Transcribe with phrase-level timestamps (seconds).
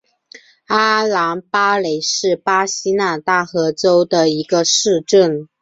[0.65, 5.47] 阿兰巴雷是巴西南大河州的一个市镇。